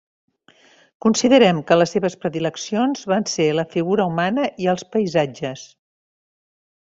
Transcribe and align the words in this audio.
Considerem 1.05 1.59
que 1.67 1.75
les 1.77 1.91
seves 1.97 2.15
predileccions 2.23 3.05
van 3.13 3.27
ser 3.35 3.47
la 3.59 3.65
figura 3.75 4.07
humana 4.13 4.47
i 4.65 4.71
els 4.73 4.87
paisatges. 4.97 5.67